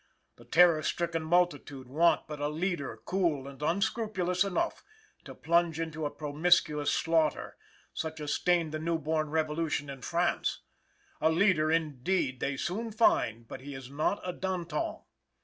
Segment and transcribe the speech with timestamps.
[0.37, 4.83] The terror stricken multitude want but a leader cool and unscrupulous enough,
[5.25, 7.55] to plunge into a promiscuous slaughter,
[7.93, 10.61] such as stained the new born revolution in France.
[11.21, 15.01] A leader, indeed, they soon find, but he is not a Danton.